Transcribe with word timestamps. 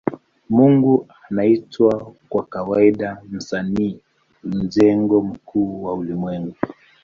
Mungu 0.49 1.07
anaitwa 1.29 2.13
kwa 2.29 2.43
kawaida 2.45 3.17
Msanii 3.31 3.99
majengo 4.43 5.21
mkuu 5.21 5.83
wa 5.83 5.93
ulimwengu. 5.93 6.55